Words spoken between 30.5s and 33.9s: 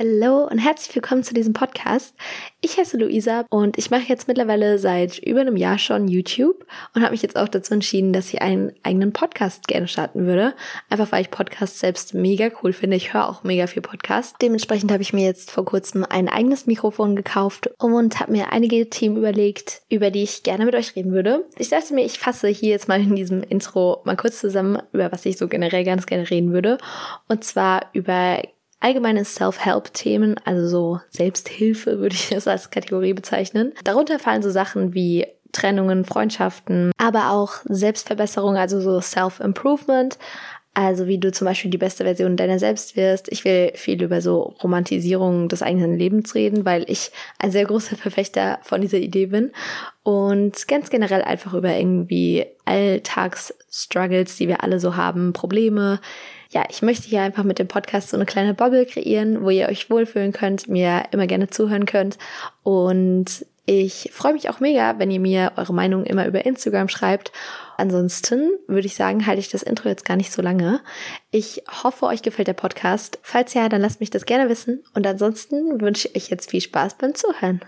so Selbsthilfe würde ich das als Kategorie bezeichnen.